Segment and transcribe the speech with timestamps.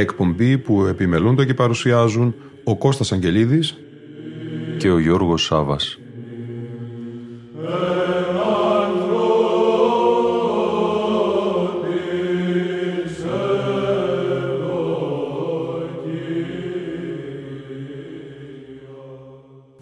[0.00, 3.76] εκπομπή που επιμελούνται και παρουσιάζουν ο Κώστας Αγγελίδης
[4.78, 5.98] και ο Γιώργος Σάβας.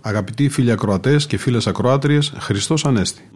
[0.01, 3.28] Αγαπητοί φίλοι ακροατές και φίλες ακροάτριες, Χριστός Ανέστη.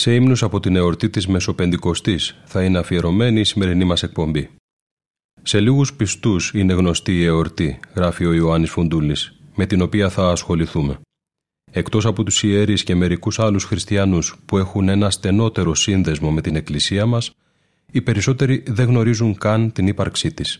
[0.00, 4.50] Σε ύμνους από την εορτή της Μεσοπεντηκοστής θα είναι αφιερωμένη η σημερινή μας εκπομπή.
[5.42, 10.30] Σε λίγους πιστούς είναι γνωστή η εορτή, γράφει ο Ιωάννης Φουντούλης, με την οποία θα
[10.30, 11.00] ασχοληθούμε.
[11.72, 16.56] Εκτός από τους ιερείς και μερικούς άλλους χριστιανούς που έχουν ένα στενότερο σύνδεσμο με την
[16.56, 17.32] Εκκλησία μας,
[17.92, 20.58] οι περισσότεροι δεν γνωρίζουν καν την ύπαρξή της.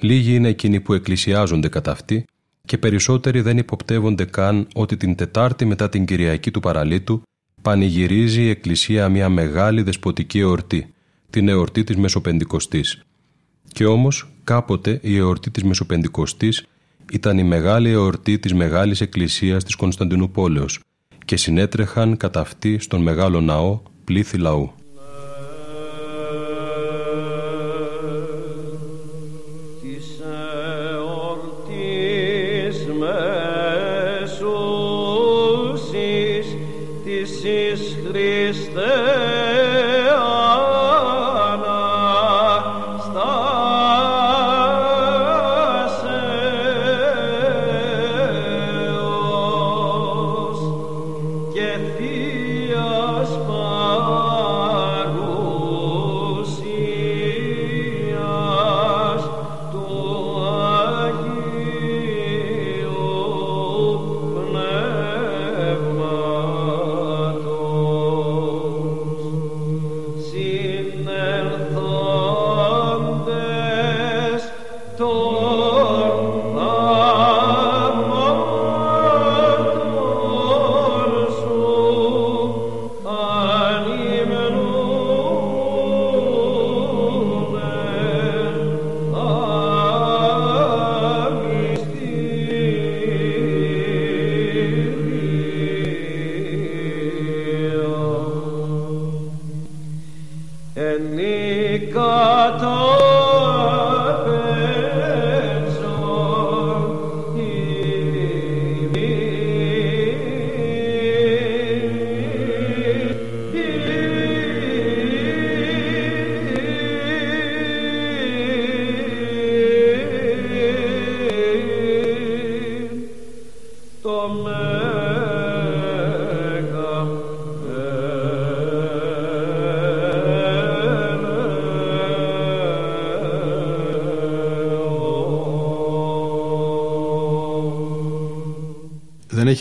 [0.00, 2.24] Λίγοι είναι εκείνοι που εκκλησιάζονται κατά αυτή
[2.64, 7.22] και περισσότεροι δεν υποπτεύονται καν ότι την Τετάρτη μετά την Κυριακή του Παραλίτου
[7.66, 10.94] πανηγυρίζει η Εκκλησία μια μεγάλη δεσποτική εορτή,
[11.30, 13.02] την εορτή της Μεσοπεντηκοστής.
[13.72, 16.66] Και όμως κάποτε η εορτή της Μεσοπεντηκοστής
[17.12, 20.80] ήταν η μεγάλη εορτή της Μεγάλης Εκκλησίας της Κωνσταντινούπολεως
[21.24, 24.72] και συνέτρεχαν κατά αυτή στον Μεγάλο Ναό πλήθη λαού.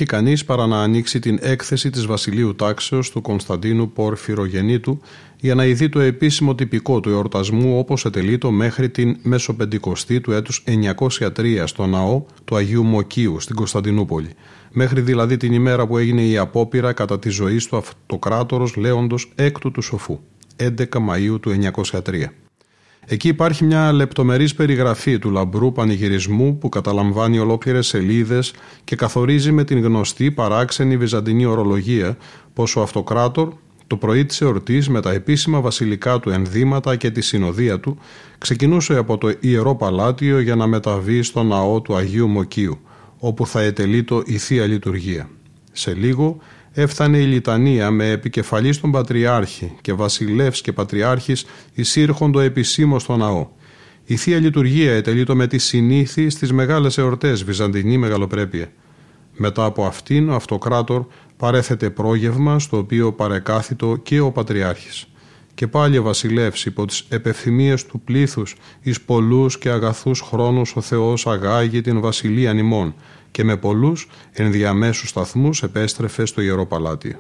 [0.06, 5.00] Έχει κανείς παρά να ανοίξει την έκθεση της Βασιλείου Τάξεως του Κωνσταντίνου Πορφυρογεννήτου
[5.40, 10.64] για να ειδεί το επίσημο τυπικό του εορτασμού όπως ετελείτο μέχρι την Μεσοπεντηκοστή του έτους
[11.20, 14.30] 903 στο ναό του Αγίου Μοκίου στην Κωνσταντινούπολη,
[14.72, 19.72] μέχρι δηλαδή την ημέρα που έγινε η απόπειρα κατά τη ζωή του αυτοκράτορος Λέοντος έκτου
[19.72, 20.20] του Σοφού,
[20.58, 22.45] 11 Μαΐου του 903.
[23.08, 28.54] Εκεί υπάρχει μια λεπτομερής περιγραφή του λαμπρού πανηγυρισμού που καταλαμβάνει ολόκληρες σελίδες
[28.84, 32.18] και καθορίζει με την γνωστή παράξενη βυζαντινή ορολογία
[32.54, 33.54] πως ο αυτοκράτορ
[33.88, 37.98] το πρωί της εορτής με τα επίσημα βασιλικά του ενδύματα και τη συνοδεία του
[38.38, 42.80] ξεκινούσε από το Ιερό Παλάτιο για να μεταβεί στο ναό του Αγίου Μοκίου
[43.20, 45.30] όπου θα ετελείτο η Θεία Λειτουργία.
[45.72, 46.38] Σε λίγο
[46.78, 53.48] έφτανε η λιτανία με επικεφαλή στον Πατριάρχη και βασιλεύς και πατριάρχης εισήρχοντο επισήμως στο ναό.
[54.06, 58.72] Η Θεία Λειτουργία ετελείτο με τη συνήθη στις μεγάλες εορτές Βυζαντινή Μεγαλοπρέπεια.
[59.36, 61.06] Μετά από αυτήν ο αυτοκράτορ
[61.38, 65.08] παρέθετε πρόγευμα στο οποίο παρεκάθητο και ο Πατριάρχης.
[65.54, 70.82] Και πάλι ο βασιλεύς υπό τις επευθυμίες του πλήθους εις πολλούς και αγαθούς χρόνους ο
[70.82, 72.96] Θεός αγάγει την βασιλεία νημών
[73.36, 77.16] και με πολλούς ενδιαμέσους σταθμούς επέστρεφε στο Ιερό Παλάτι.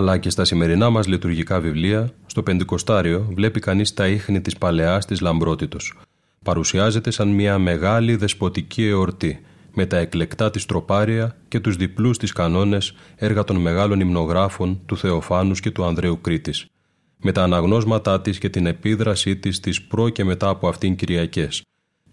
[0.00, 5.06] Αλλά και στα σημερινά μας λειτουργικά βιβλία, στο Πεντηκοστάριο βλέπει κανείς τα ίχνη της παλαιάς
[5.06, 5.94] της λαμπρότητος.
[6.44, 9.40] Παρουσιάζεται σαν μια μεγάλη δεσποτική εορτή,
[9.74, 14.96] με τα εκλεκτά της τροπάρια και τους διπλούς της κανόνες έργα των μεγάλων υμνογράφων του
[14.96, 16.66] Θεοφάνους και του Ανδρέου Κρήτης,
[17.22, 21.62] με τα αναγνώσματά της και την επίδρασή της στις προ και μετά από αυτήν Κυριακές,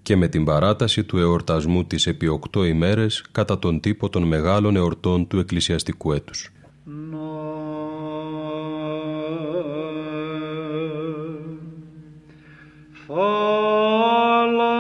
[0.02, 4.76] και με την παράταση του εορτασμού της επί οκτώ ημέρες κατά τον τύπο των μεγάλων
[4.76, 6.52] εορτών του εκκλησιαστικού έτους.
[13.20, 14.78] Allah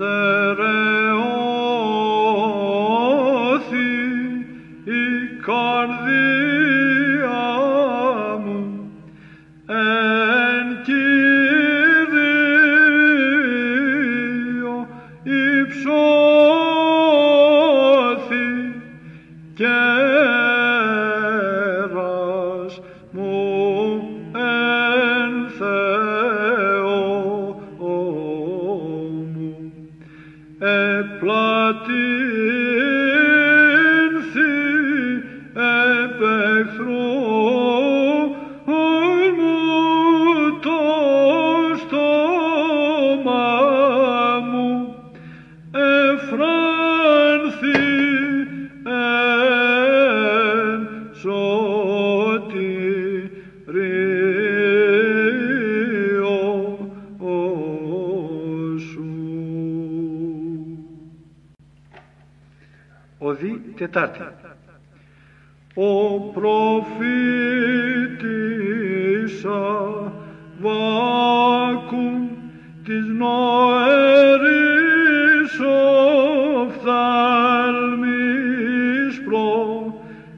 [0.00, 0.39] Τετάρτη.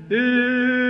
[0.09, 0.82] Προ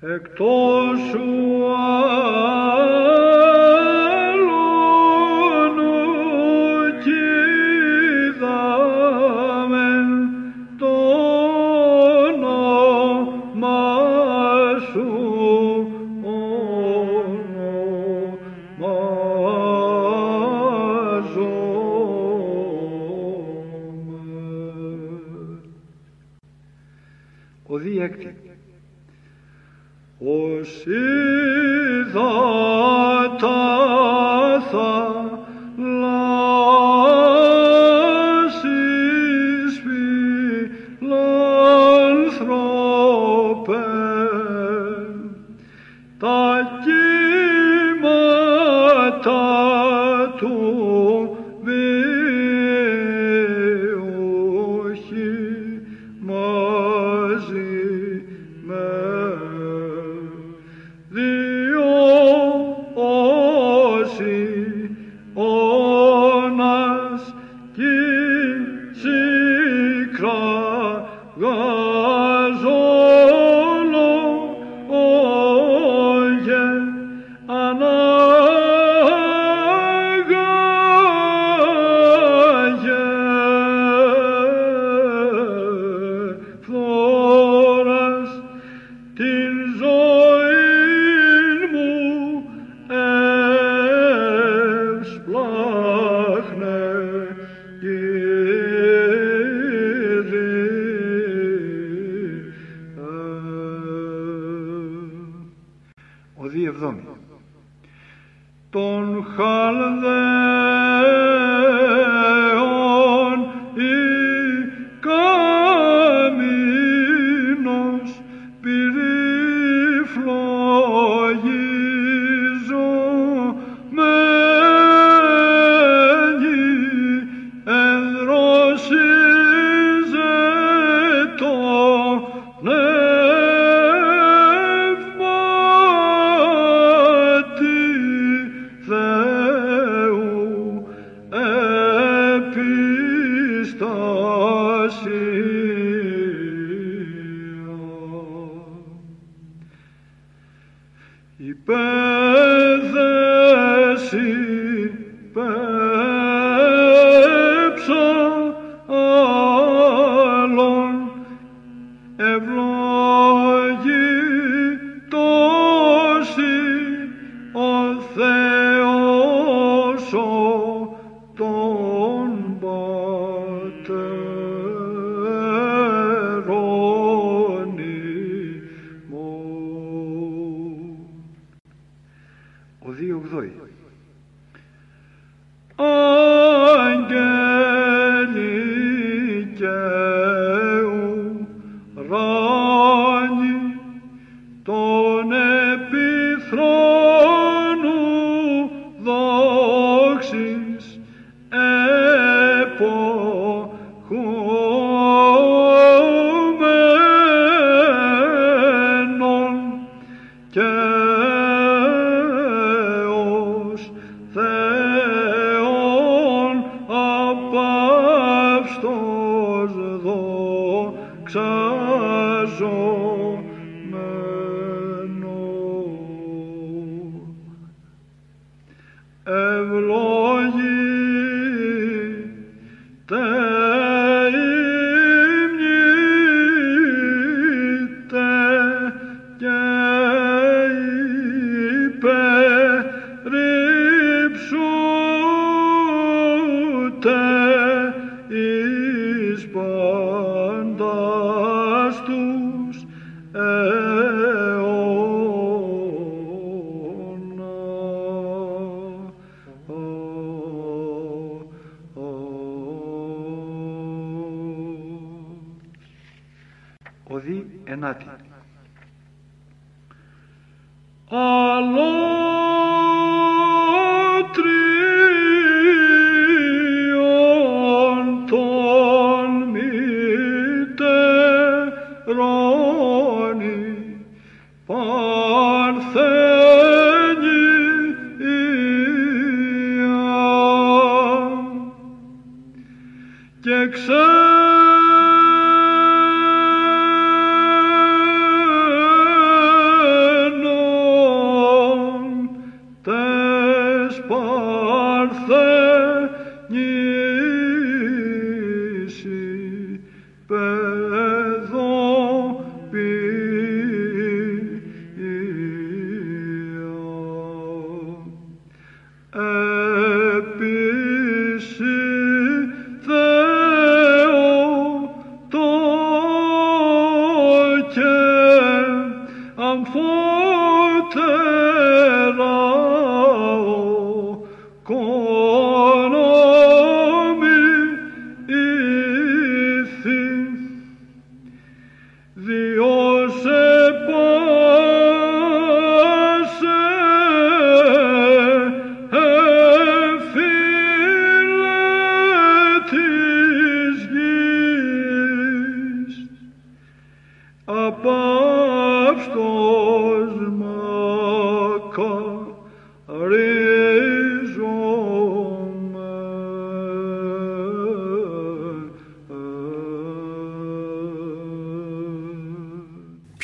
[0.00, 1.24] εκτός σου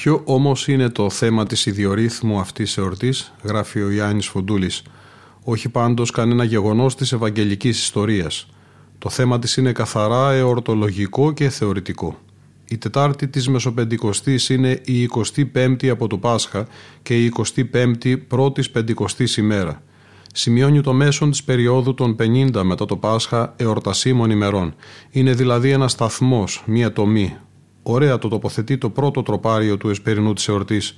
[0.02, 4.82] Ποιο όμως είναι το θέμα της ιδιορύθμου αυτής εορτής, γράφει ο Ιάννης Φοντούλης.
[5.42, 8.46] Όχι πάντως κανένα γεγονός της ευαγγελικής ιστορίας.
[8.98, 12.18] Το θέμα της είναι καθαρά εορτολογικό και θεωρητικό.
[12.64, 15.08] Η Τετάρτη της Μεσοπεντηκοστής είναι η
[15.54, 16.66] 25η από το Πάσχα
[17.02, 17.32] και η
[17.72, 19.82] 25η πρώτης Πεντηκοστής ημέρα.
[20.32, 24.74] Σημειώνει το μέσον της περίοδου των 50 μετά το Πάσχα εορτασίμων ημερών.
[25.10, 27.36] Είναι δηλαδή ένας σταθμός, μία τομή.
[27.82, 30.94] Ωραία το τοποθετεί το πρώτο τροπάριο του εσπερινού της εορτής.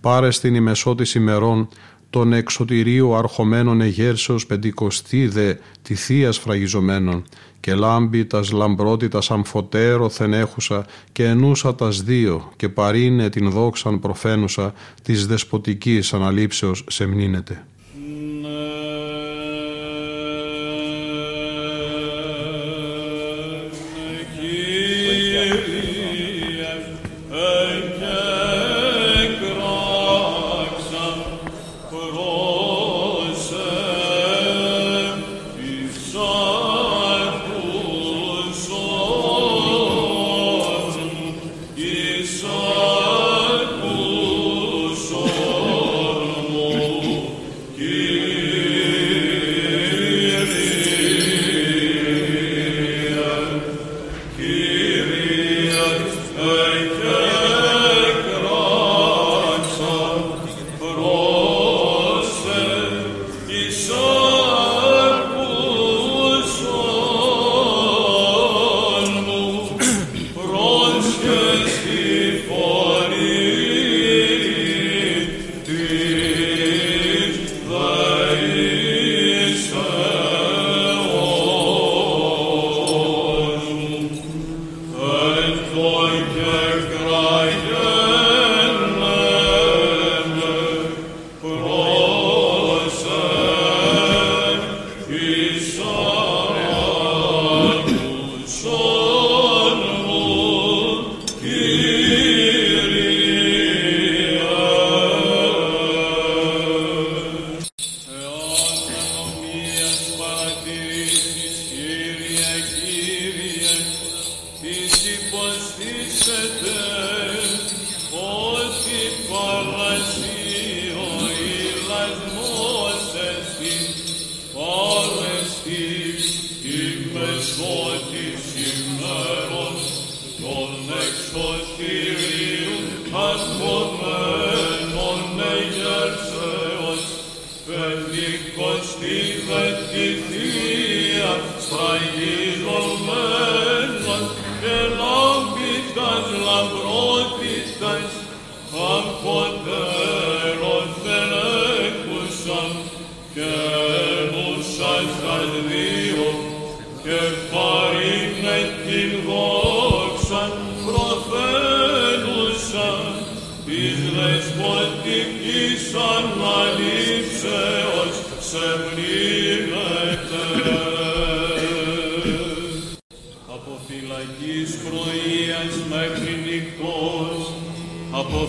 [0.00, 1.68] Πάρε στην ημεσό της ημερών
[2.10, 7.24] τον εξωτηρίου αρχομένων εγέρσεως πεντηκοστή δε τη θεία φραγιζομένων
[7.60, 14.72] και λάμπει τας λαμπρότητας αμφωτέρο θενέχουσα και ενούσα τας δύο και παρήνε την δόξαν προφένουσα
[15.02, 17.64] της δεσποτικής αναλήψεως σεμνύνεται.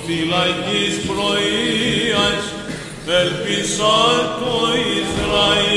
[0.06, 2.44] Φυλακής πρωίας
[3.08, 3.98] ελπίσα
[4.39, 4.56] το
[5.00, 5.73] Ισραήλ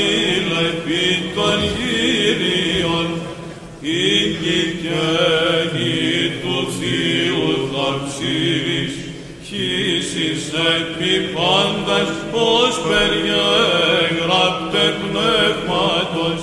[10.75, 16.39] επί πάντας ως περιέγραπτε πνεύματος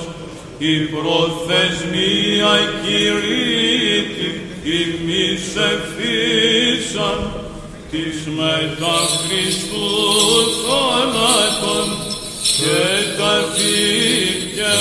[0.59, 4.29] η προθεσμία κηρύττει
[4.65, 7.33] ημείς ευθύσαν
[7.91, 9.89] της μετά Χριστού
[10.65, 11.89] θάνατον
[12.57, 12.83] και
[13.19, 13.35] τα
[14.55, 14.75] και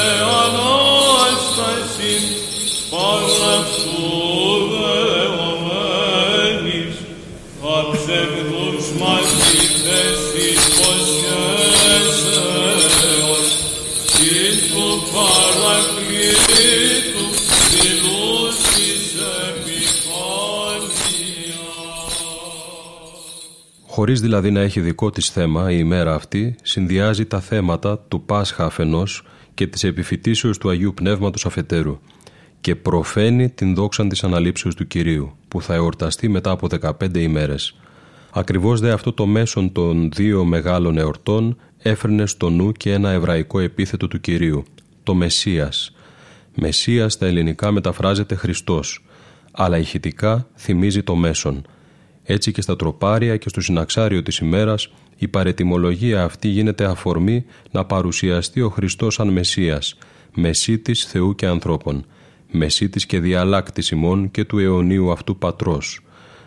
[0.43, 1.03] Ανάσταση
[24.04, 28.66] Χωρίς δηλαδή να έχει δικό της θέμα, η ημέρα αυτή συνδυάζει τα θέματα του Πάσχα
[28.66, 32.00] αφενός και της επιφυτίσεως του Αγίου Πνεύματος αφετέρου
[32.62, 37.76] και προφαίνει την δόξα της αναλήψεως του Κυρίου, που θα εορταστεί μετά από 15 ημέρες.
[38.32, 43.60] Ακριβώς δε αυτό το μέσον των δύο μεγάλων εορτών έφερνε στο νου και ένα εβραϊκό
[43.60, 44.63] επίθετο του Κυρίου,
[45.04, 45.96] το Μεσσίας.
[46.56, 49.06] Μεσσίας στα ελληνικά μεταφράζεται Χριστός,
[49.52, 51.66] αλλά ηχητικά θυμίζει το μέσον–
[52.24, 57.86] έτσι και στα τροπάρια και στο συναξάριο της ημέρας η παρετιμολογία αυτή γίνεται αφορμή να
[57.86, 59.98] παρουσιαστεί ο Χριστός σαν Μεσσίας,
[60.36, 62.06] Μεσίτης Θεού και ανθρώπων,
[62.52, 66.00] Μεσίτης και διαλάκτης ημών και του αιωνίου αυτού πατρός.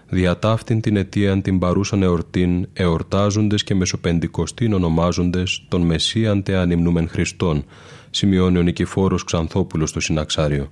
[0.08, 7.64] Διατάφτην την αιτίαν την παρούσαν εορτήν, εορτάζοντες και μεσοπεντηκοστήν ονομάζοντες τον Μεσσίαν τε ανυμνούμεν Χριστόν,
[8.10, 10.68] σημειώνει ο Νικηφόρος Ξανθόπουλος στο συναξάριο.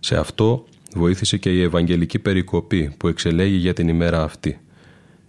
[0.00, 4.58] Σε αυτό βοήθησε και η Ευαγγελική Περικοπή που εξελέγει για την ημέρα αυτή.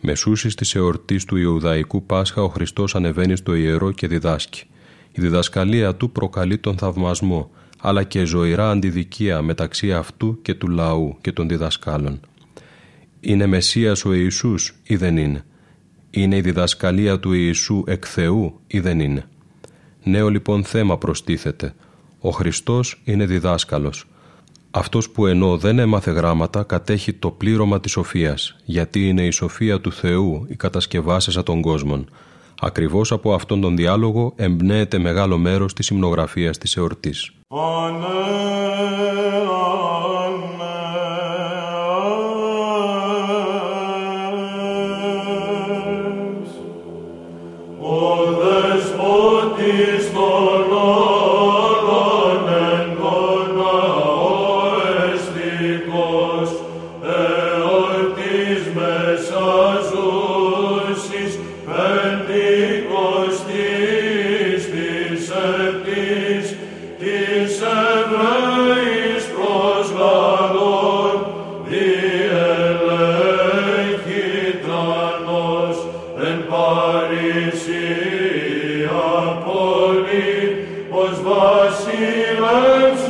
[0.01, 4.63] Μεσούση της εορτής του Ιουδαϊκού Πάσχα ο Χριστός ανεβαίνει στο ιερό και διδάσκει.
[5.11, 11.17] Η διδασκαλία του προκαλεί τον θαυμασμό, αλλά και ζωηρά αντιδικία μεταξύ αυτού και του λαού
[11.21, 12.19] και των διδασκάλων.
[13.19, 15.45] Είναι Μεσσίας ο Ιησούς ή δεν είναι;
[16.09, 19.27] Είναι η διδασκαλία του Ιησού εκ Θεού ή δεν είναι;
[20.03, 21.73] Νέο λοιπόν θέμα προστίθεται.
[22.19, 24.07] Ο Χριστός είναι διδάσκαλος.
[24.77, 29.81] Αυτός που ενώ δεν έμαθε γράμματα κατέχει το πλήρωμα της σοφίας, γιατί είναι η σοφία
[29.81, 32.09] του Θεού η κατασκευάσεσα των κόσμων.
[32.61, 37.31] Ακριβώς από αυτόν τον διάλογο εμπνέεται μεγάλο μέρος της υμνογραφίας της εορτής.
[76.55, 77.81] Παρισία
[79.45, 83.04] πολύ ως βασιλεύς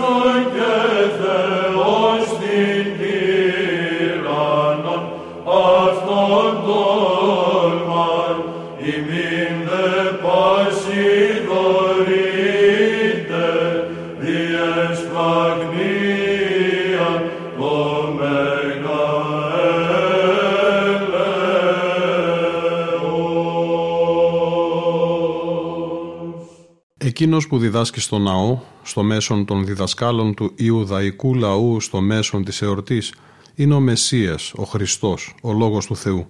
[27.26, 32.62] Εκείνος που διδάσκει στο ναό, στο μέσον των διδασκάλων του Ιουδαϊκού λαού στο μέσον της
[32.62, 33.14] εορτής,
[33.56, 36.28] είναι ο Μεσσίας, ο Χριστός, ο Λόγος του Θεού.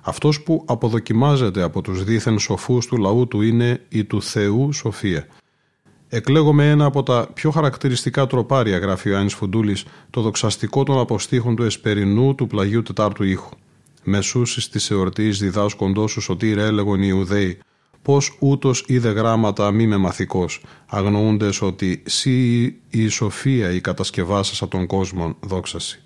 [0.00, 5.26] Αυτός που αποδοκιμάζεται από τους δίθεν σοφούς του λαού του είναι η του Θεού σοφία.
[6.08, 11.56] Εκλέγομαι ένα από τα πιο χαρακτηριστικά τροπάρια, γράφει ο Άννης Φουντούλης, το δοξαστικό των αποστήχων
[11.56, 13.50] του Εσπερινού του πλαγιού Τετάρτου ήχου.
[14.04, 17.58] Μεσούσεις της εορτής διδάσκοντός σου σωτήρ έλεγον οι Ιουδαίοι,
[18.02, 24.86] πως ούτως είδε γράμματα μη με μαθικός, αγνοούντες ότι «Σύ η σοφία η κατασκευάσασα των
[24.86, 26.05] κόσμων δόξαση».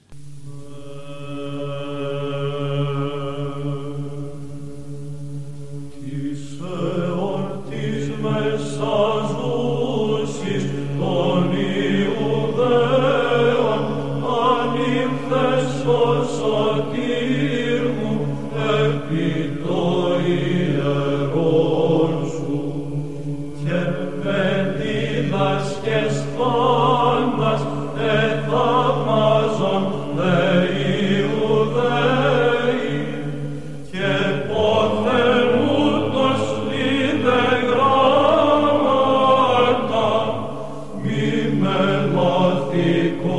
[42.80, 43.29] Amen.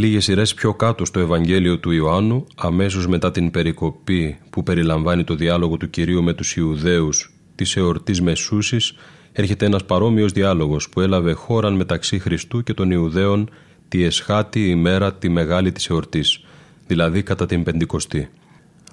[0.00, 5.34] Λίγες σειρές πιο κάτω στο Ευαγγέλιο του Ιωάννου, αμέσως μετά την περικοπή που περιλαμβάνει το
[5.34, 8.94] διάλογο του Κυρίου με τους Ιουδαίους της εορτής Μεσούσης,
[9.32, 13.50] έρχεται ένας παρόμοιος διάλογος που έλαβε χώραν μεταξύ Χριστού και των Ιουδαίων
[13.88, 16.44] τη εσχάτη ημέρα τη μεγάλη της εορτής,
[16.86, 18.28] δηλαδή κατά την Πεντηκοστή.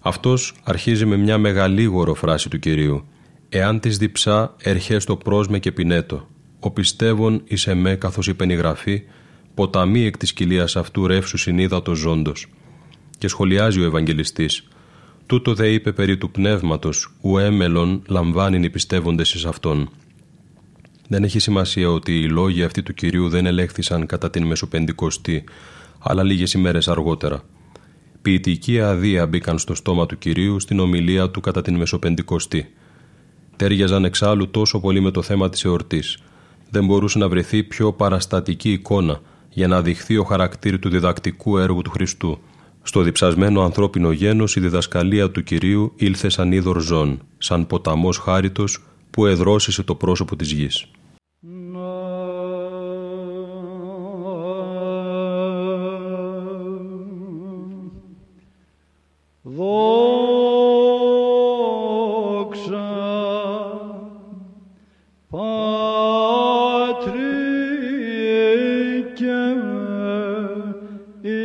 [0.01, 3.05] Αυτός αρχίζει με μια μεγαλήγορο φράση του Κυρίου
[3.49, 6.27] «Εάν της διψά ερχέστο πρόσμε και πινέτο,
[6.59, 9.03] ο πιστεύων εις εμέ καθώς υπενιγραφή,
[9.57, 12.47] ποταμί εκ της κοιλίας αυτού ρεύσου συνείδατο ζώντος».
[13.17, 14.67] Και σχολιάζει ο Ευαγγελιστής
[15.25, 19.89] «Τούτο δε είπε περί του πνεύματος, ου έμελον λαμβάνειν οι πιστεύοντες εις αυτόν».
[21.07, 25.43] Δεν έχει σημασία ότι οι λόγοι αυτοί του Κυρίου δεν ελέγχθησαν κατά την Μεσοπεντηκοστή,
[25.99, 27.41] αλλά λίγες ημέρες αργότερα.
[28.21, 32.73] Ποιητική αδεία μπήκαν στο στόμα του Κυρίου στην ομιλία του κατά την Μεσοπεντηκοστή.
[33.55, 36.17] Τέριαζαν εξάλλου τόσο πολύ με το θέμα της εορτής.
[36.69, 39.21] Δεν μπορούσε να βρεθεί πιο παραστατική εικόνα
[39.57, 42.39] για να δειχθεί ο χαρακτήρ του διδακτικού έργου του Χριστού,
[42.83, 48.83] Στο διψασμένο ανθρώπινο γένος η διδασκαλία του Κυρίου ήλθε σαν είδωρ ζών, σαν ποταμός χάριτος
[49.09, 50.87] που εδρώσισε το πρόσωπο της γης.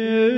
[0.02, 0.31] is.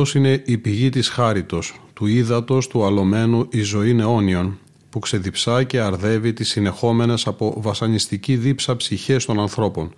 [0.00, 4.58] Χριστός είναι η πηγή της χάριτος, του ύδατος, του αλωμένου η ζωή αιώνιων,
[4.90, 9.94] που ξεδιψά και αρδεύει τις συνεχόμενες από βασανιστική δίψα ψυχές των ανθρώπων,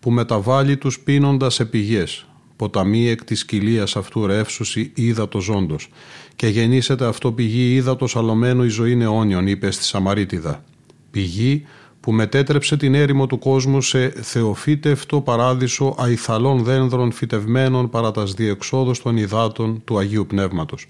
[0.00, 2.26] που μεταβάλλει τους πίνοντας σε πηγές,
[2.56, 5.88] ποταμί εκ της κοιλίας αυτού ρεύσουσι ύδατος ζώντος,
[6.36, 10.64] και γεννήσεται αυτό πηγή ύδατος αλωμένου η ζωή αιώνιων, είπε στη Σαμαρίτιδα.
[11.10, 11.66] Πηγή
[12.00, 19.02] που μετέτρεψε την έρημο του κόσμου σε θεοφύτευτο παράδεισο αϊθαλών δένδρων φυτευμένων παρά τας διεξόδους
[19.02, 20.88] των υδάτων του Αγίου Πνεύματος.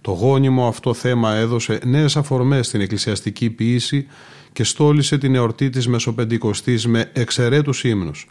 [0.00, 4.06] Το γόνιμο αυτό θέμα έδωσε νέες αφορμές στην εκκλησιαστική ποιήση
[4.52, 8.28] και στόλισε την εορτή της Μεσοπεντηκοστής με εξαιρέτους ύμνους.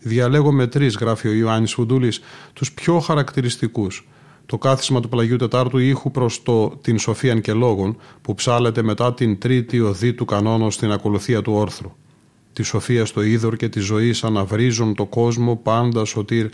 [0.00, 2.20] Διαλέγω με τρεις, γράφει ο Ιωάννης Φουντούλης,
[2.52, 4.06] τους πιο χαρακτηριστικούς–
[4.46, 9.14] το κάθισμα του Πλαγιού Τετάρτου ήχου προς το «Την Σοφίαν και Λόγων» που ψάλεται μετά
[9.14, 11.92] την τρίτη οδή του κανόνου στην ακολουθία του όρθρου.
[12.52, 16.48] Τη σοφία στο είδωρ και τη ζωή αναβρίζουν το κόσμο πάντα σωτήρ,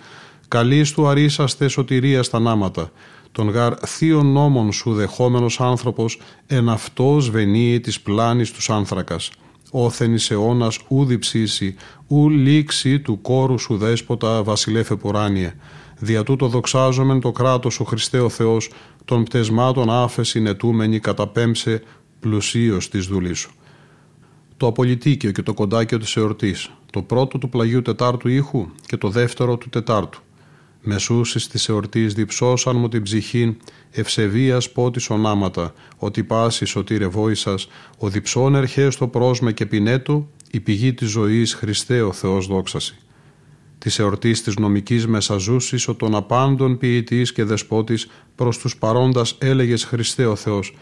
[0.48, 2.90] καλείς του αρίσαστε σωτηρία στα νάματα,
[3.32, 9.30] τον γαρ θείων νόμων σου δεχόμενος άνθρωπος, εν αυτός βενεί της πλάνης τους άνθρακας.
[9.70, 11.74] Όθενης αιώνας ου διψήσει,
[12.08, 15.54] ου λήξη του κόρου σου δέσποτα βασιλέφε πουράνιε.
[16.02, 18.70] Δια τούτο δοξάζομεν το κράτος ο Χριστέ ο Θεός,
[19.04, 21.82] των πτεσμάτων άφεση νετούμενη καταπέμψε
[22.20, 23.50] πλουσίως της δουλής σου.
[24.56, 29.08] Το απολυτίκιο και το κοντάκιο της εορτής, το πρώτο του πλαγιού τετάρτου ήχου και το
[29.08, 30.20] δεύτερο του τετάρτου.
[30.82, 33.56] Μεσούσεις της εορτής διψώσαν μου την ψυχήν,
[33.90, 40.60] ευσεβίας πότης ονάματα, ότι πάσης σωτήρε βόησας, ο διψών ερχές στο πρόσμε και πινέτο, η
[40.60, 42.98] πηγή της ζωής Χριστέ ο Θεός δόξαση
[43.80, 49.84] της εορτής της νομικής μεσαζούσης ο των απάντων ποιητής και δεσπότης προς τους παρόντας έλεγες
[49.84, 50.76] Χριστέ ο Θεός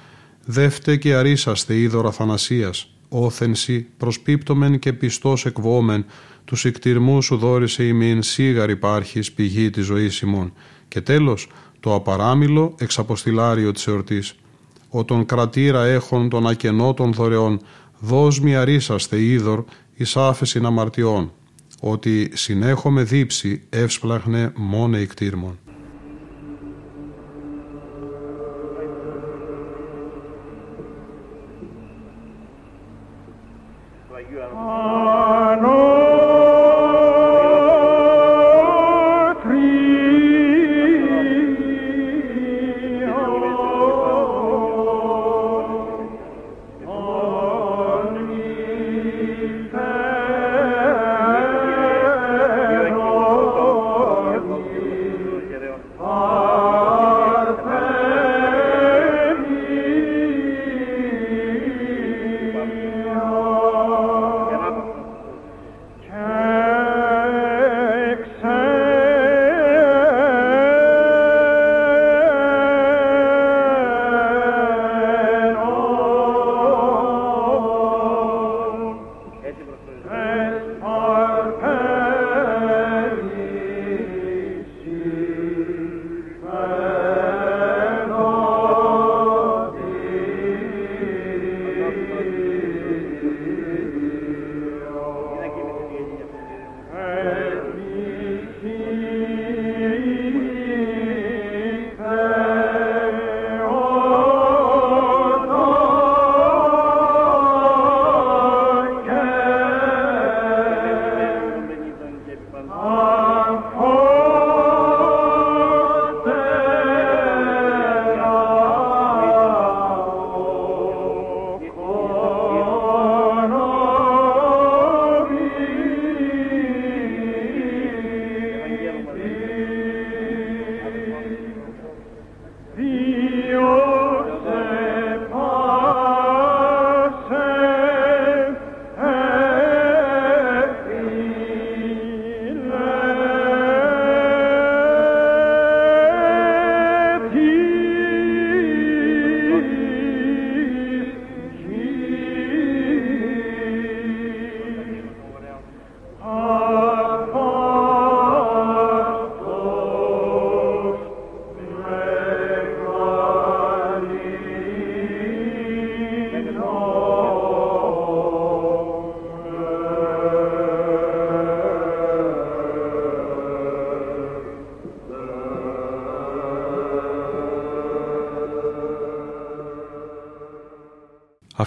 [0.44, 6.05] «Δεύτε και αρίσαστε είδωρα θανασίας, όθενση, προσπίπτομεν και πιστός εκβόμεν,
[6.44, 10.53] τους ικτυρμούς σου δόρισε ημίν σίγαρ υπάρχεις πηγή της ζωής ημών.
[10.88, 11.49] Και τέλος,
[11.80, 14.34] το απαράμιλο εξαποστηλάριο της εορτής.
[14.88, 17.61] Ο τον κρατήρα έχων των ακενό των δωρεών,
[17.99, 21.32] δώσ' μη αρίσαστε είδωρ εις άφεσιν αμαρτιών,
[21.80, 25.58] ότι συνέχομαι δίψη εύσπλαχνε μόνε ικτήρμων.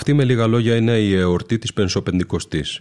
[0.03, 2.79] Αυτή με λίγα λόγια είναι η εορτή της Πενσοπεντηκοστής.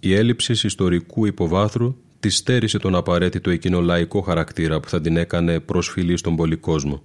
[0.00, 5.60] Η έλλειψη ιστορικού υποβάθρου της στέρισε τον απαραίτητο εκείνο λαϊκό χαρακτήρα που θα την έκανε
[5.60, 7.02] προσφυλή στον πολυκόσμο.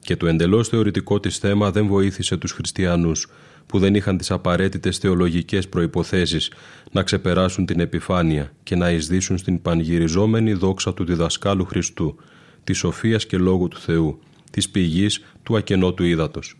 [0.00, 3.28] Και το εντελώς θεωρητικό της θέμα δεν βοήθησε τους χριστιανούς
[3.66, 6.52] που δεν είχαν τις απαραίτητες θεολογικές προϋποθέσεις
[6.92, 12.16] να ξεπεράσουν την επιφάνεια και να εισδύσουν στην πανγυριζόμενη δόξα του διδασκάλου Χριστού,
[12.64, 14.18] της σοφίας και λόγου του Θεού,
[14.50, 16.56] της πηγής του ακενότου ύδατος.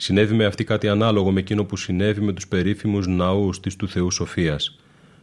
[0.00, 3.88] Συνέβη με αυτή κάτι ανάλογο με εκείνο που συνέβη με τους περίφημους ναούς της του
[3.88, 4.78] Θεού Σοφίας,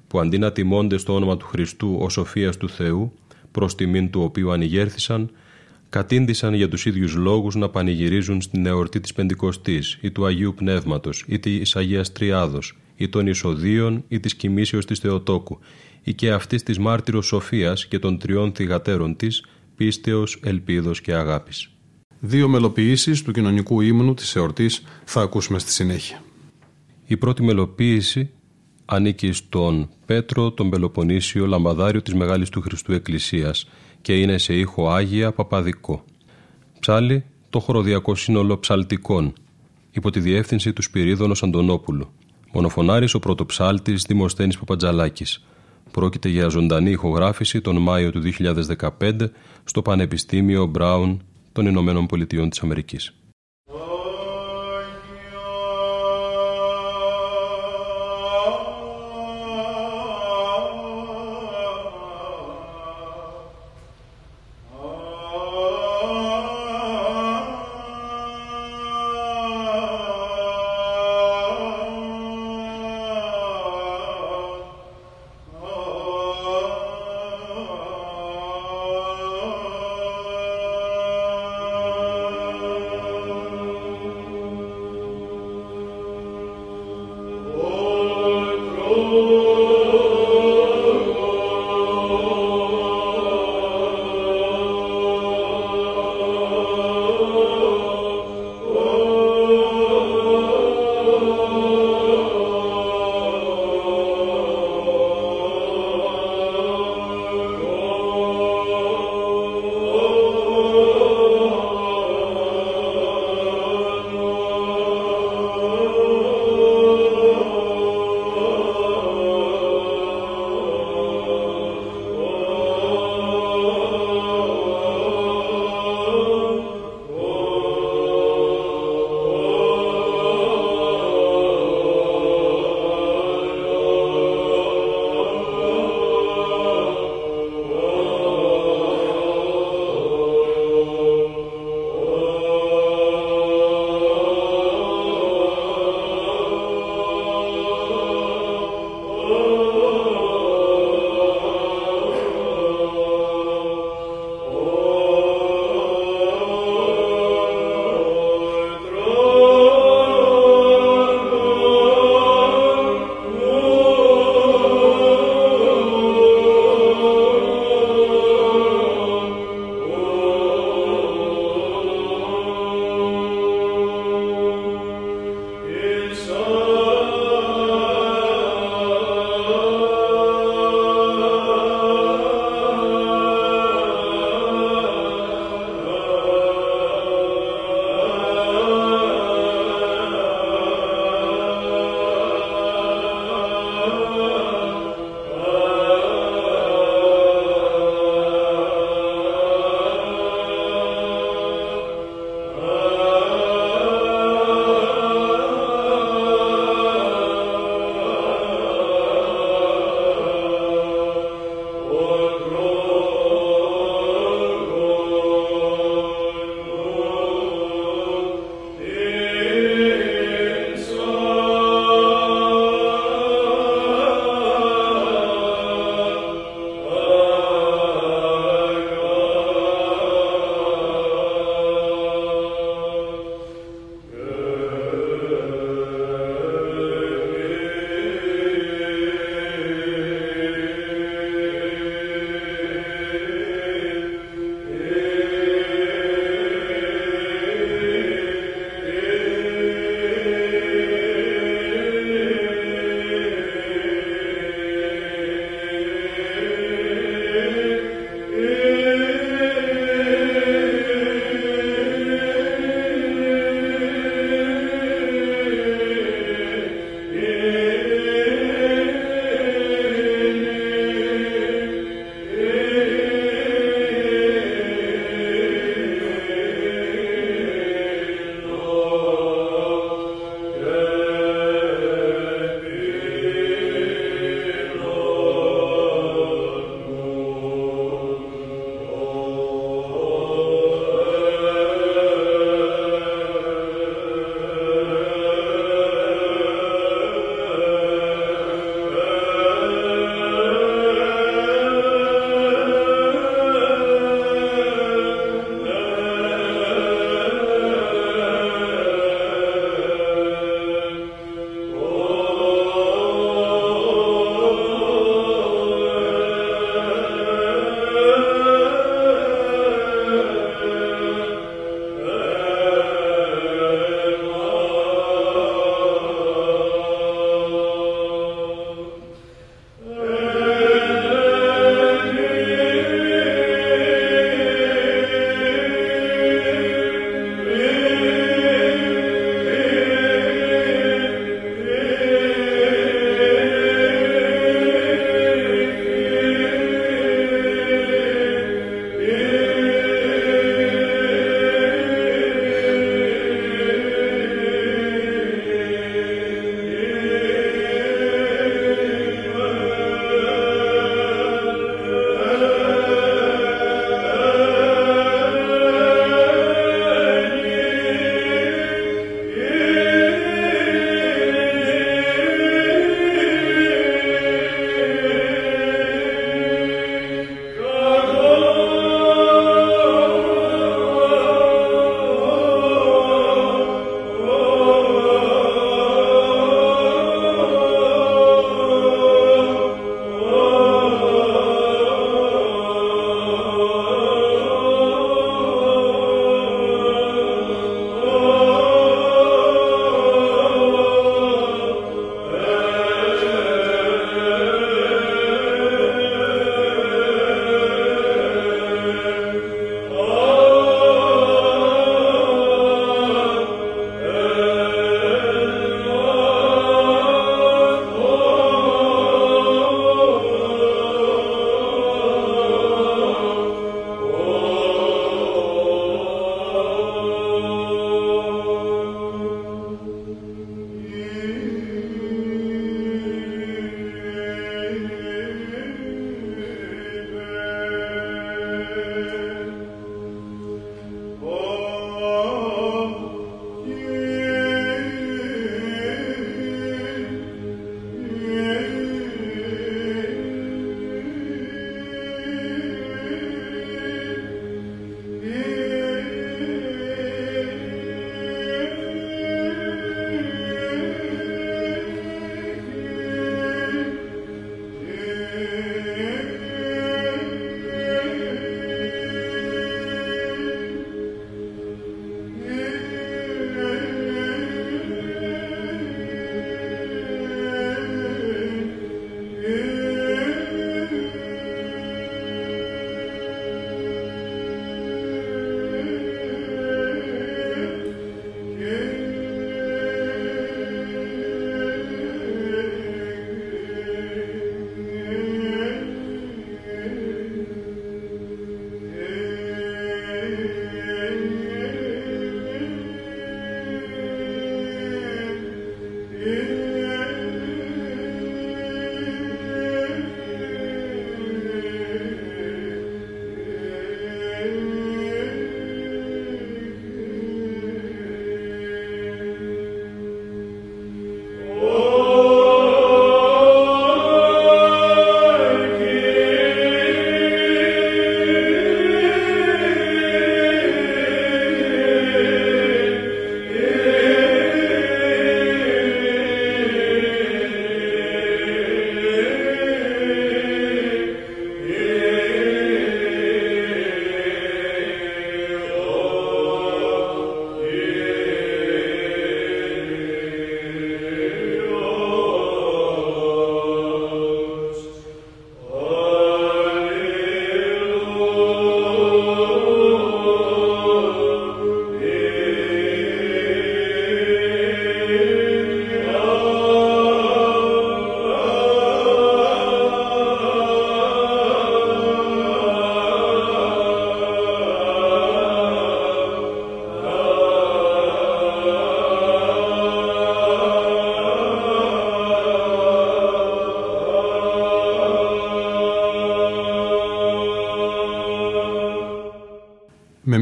[0.07, 3.13] που αντί να τιμώνται στο όνομα του Χριστού ως Σοφίας του Θεού,
[3.51, 5.31] προς τιμήν του οποίου ανηγέρθησαν,
[5.89, 11.23] κατήντησαν για τους ίδιους λόγους να πανηγυρίζουν στην εορτή της Πεντηκοστής ή του Αγίου Πνεύματος
[11.27, 15.59] ή της Αγίας Τριάδος ή των Ισοδίων ή της Κοιμήσεως της Θεοτόκου
[16.03, 19.45] ή και αυτής της μάρτυρος Σοφίας και των τριών θυγατέρων της,
[19.75, 21.74] πίστεως, ελπίδος και αγάπης.
[22.27, 26.23] Δύο μελοποιήσεις του κοινωνικού ύμνου της εορτής θα ακούσουμε στη συνέχεια.
[27.05, 28.29] Η πρώτη μελοποίηση
[28.85, 33.69] ανήκει στον Πέτρο τον Πελοποννήσιο λαμπαδάριο της Μεγάλης του Χριστού Εκκλησίας
[34.01, 36.03] και είναι σε ήχο Άγια Παπαδικό.
[36.79, 39.33] Ψάλι το χοροδιακό σύνολο ψαλτικών
[39.91, 42.09] υπό τη διεύθυνση του Σπυρίδωνος Αντωνόπουλου.
[42.53, 45.45] Μονοφωνάρης ο πρωτοψάλτης Δημοσθένης Παπατζαλάκης.
[45.91, 48.21] Πρόκειται για ζωντανή ηχογράφηση τον Μάιο του
[48.99, 49.29] 2015
[49.63, 51.21] στο Πανεπιστήμιο Μπράουν
[51.55, 53.13] των Ηνωμένων Πολιτειών της Αμερικής.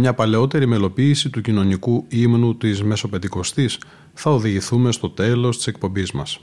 [0.03, 3.79] Μια παλαιότερη μελοποίηση του κοινωνικού ύμνου της Μεσοπεντηκοστής
[4.13, 6.39] θα οδηγηθούμε στο τέλος της εκπομπής μας.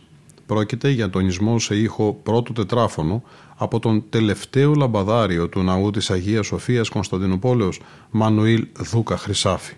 [0.46, 3.22] Πρόκειται για τονισμό σε ήχο πρώτου τετράφωνου
[3.56, 7.80] από τον τελευταίο λαμπαδάριο του ναού της Αγίας Σοφίας Κωνσταντινούπολεως
[8.10, 9.74] Μανουήλ Δούκα Χρυσάφη.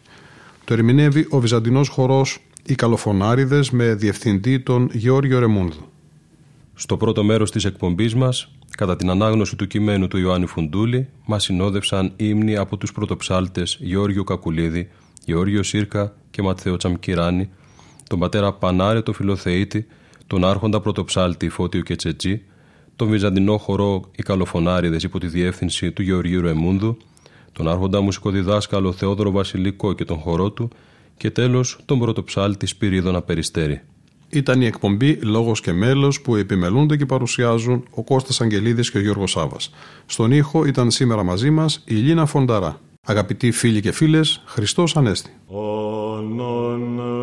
[0.65, 5.87] Το ερμηνεύει ο Βυζαντινός χορός «Οι Καλοφωνάριδες» με διευθυντή τον Γεώργιο Ρεμούνδου.
[6.75, 11.45] Στο πρώτο μέρος της εκπομπής μας, κατά την ανάγνωση του κειμένου του Ιωάννη Φουντούλη, μας
[11.45, 14.89] συνόδευσαν ύμνοι από τους πρωτοψάλτες Γεώργιο Κακουλίδη,
[15.25, 17.51] Γεώργιο Σύρκα και Ματθαίο Τσαμκυράνη,
[18.09, 19.87] τον πατέρα Πανάρε το Φιλοθεήτη,
[20.27, 22.43] τον άρχοντα πρωτοψάλτη Φώτιο Κετσετζή,
[22.97, 26.97] τον βυζαντινό χορό Οι Καλοφωνάριδες υπό τη διεύθυνση του Γεωργίου Ρεμούντου,
[27.53, 30.71] τον άρχοντα μουσικοδιδάσκαλο Θεόδωρο Βασιλικό και τον χορό του
[31.17, 33.83] και τέλος τον πρωτοψάλτη Σπυρίδωνα Περιστέρη.
[34.35, 39.01] Ήταν η εκπομπή Λόγος και Μέλος που επιμελούνται και παρουσιάζουν ο Κώστας Αγγελίδης και ο
[39.01, 39.71] Γιώργος Σάβας.
[40.07, 42.81] Στον ήχο ήταν σήμερα μαζί μας η Λίνα Φονταρά.
[43.07, 45.31] Αγαπητοί φίλοι και φίλες, Χριστός Ανέστη.
[46.19, 47.23] Ανανέ.